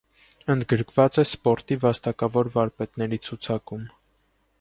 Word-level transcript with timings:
Ընդգրկված 0.53 1.19
է 1.23 1.25
սպորտի 1.31 1.77
վաստակավոր 1.83 2.49
վարպետների 2.57 3.21
ցուցակում։ 3.29 3.85